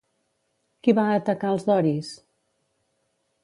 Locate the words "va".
1.01-1.03